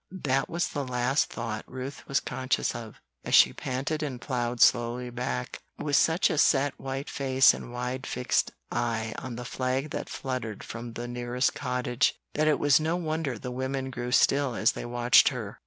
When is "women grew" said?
13.51-14.11